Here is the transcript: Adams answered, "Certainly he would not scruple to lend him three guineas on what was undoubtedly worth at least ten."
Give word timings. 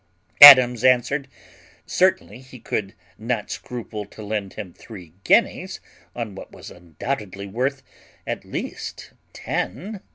Adams 0.41 0.83
answered, 0.83 1.27
"Certainly 1.85 2.39
he 2.39 2.59
would 2.71 2.95
not 3.19 3.51
scruple 3.51 4.03
to 4.07 4.23
lend 4.23 4.53
him 4.53 4.73
three 4.73 5.13
guineas 5.23 5.79
on 6.15 6.33
what 6.33 6.51
was 6.51 6.71
undoubtedly 6.71 7.45
worth 7.45 7.83
at 8.25 8.43
least 8.43 9.11
ten." 9.31 10.01